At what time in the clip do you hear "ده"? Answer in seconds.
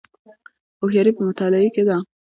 1.87-1.97